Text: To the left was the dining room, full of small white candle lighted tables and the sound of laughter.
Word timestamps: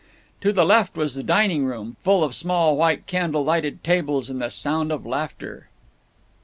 To 0.41 0.51
the 0.51 0.65
left 0.65 0.95
was 0.97 1.13
the 1.13 1.21
dining 1.21 1.63
room, 1.63 1.95
full 1.99 2.23
of 2.23 2.33
small 2.33 2.75
white 2.75 3.05
candle 3.05 3.45
lighted 3.45 3.83
tables 3.83 4.31
and 4.31 4.41
the 4.41 4.49
sound 4.49 4.91
of 4.91 5.05
laughter. 5.05 5.67